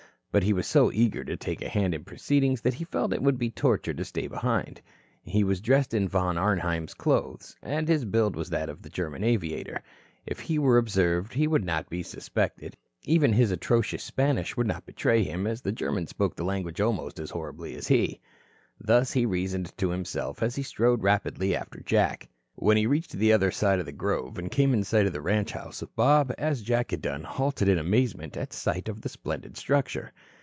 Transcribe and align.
But 0.33 0.43
he 0.43 0.53
was 0.53 0.65
so 0.65 0.93
eager 0.93 1.25
to 1.25 1.35
take 1.35 1.61
a 1.61 1.67
hand 1.67 1.93
in 1.93 2.05
proceedings 2.05 2.61
that 2.61 2.75
he 2.75 2.85
felt 2.85 3.11
it 3.11 3.21
would 3.21 3.37
be 3.37 3.51
torture 3.51 3.93
to 3.93 4.05
stay 4.05 4.27
behind. 4.27 4.79
He 5.25 5.43
was 5.43 5.59
dressed 5.59 5.93
in 5.93 6.07
Von 6.07 6.37
Arnheim's 6.37 6.93
clothes. 6.93 7.57
And 7.61 7.85
his 7.85 8.05
build 8.05 8.37
was 8.37 8.49
that 8.51 8.69
of 8.69 8.81
the 8.81 8.87
German 8.89 9.25
aviator. 9.25 9.83
If 10.25 10.39
he 10.39 10.57
were 10.57 10.77
observed, 10.77 11.33
he 11.33 11.47
would 11.47 11.65
not 11.65 11.89
be 11.89 12.01
suspected. 12.01 12.77
Even 13.03 13.33
his 13.33 13.51
atrocious 13.51 14.05
Spanish 14.05 14.55
would 14.55 14.67
not 14.67 14.85
betray 14.85 15.21
him, 15.23 15.45
as 15.45 15.59
the 15.59 15.73
German 15.73 16.07
spoke 16.07 16.37
the 16.37 16.45
language 16.45 16.79
almost 16.79 17.19
as 17.19 17.29
horribly 17.31 17.75
as 17.75 17.89
he. 17.89 18.21
Thus 18.79 19.11
he 19.11 19.25
reasoned 19.25 19.77
to 19.79 19.89
himself, 19.89 20.41
as 20.41 20.55
he 20.55 20.63
strode 20.63 21.03
rapidly 21.03 21.57
after 21.57 21.81
Jack. 21.81 22.29
When 22.55 22.77
he 22.77 22.85
reached 22.85 23.13
the 23.13 23.31
other 23.31 23.49
side 23.49 23.79
of 23.79 23.85
the 23.85 23.91
grove, 23.91 24.37
and 24.37 24.51
came 24.51 24.73
in 24.73 24.83
sight 24.83 25.07
of 25.07 25.13
the 25.13 25.21
ranch 25.21 25.51
house 25.53 25.81
Bob, 25.95 26.33
as 26.37 26.61
Jack 26.61 26.91
had 26.91 27.01
done, 27.01 27.23
halted 27.23 27.69
in 27.69 27.79
amazement 27.79 28.37
at 28.37 28.53
sight 28.53 28.87
of 28.89 29.01
the 29.01 29.09
splendid 29.09 29.57
structure. 29.57 30.11